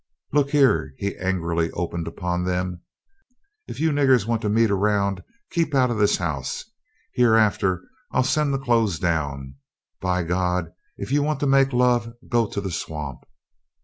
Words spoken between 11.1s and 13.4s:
you want to make love go to the swamp!"